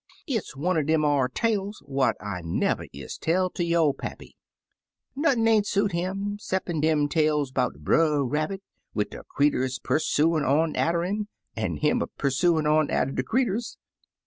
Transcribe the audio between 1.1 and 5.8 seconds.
tales what I never is tell ter yo' pappy, Nothin' ain't